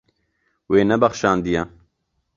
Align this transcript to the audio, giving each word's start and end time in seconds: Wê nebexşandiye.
Wê 0.71 0.81
nebexşandiye. 0.89 1.61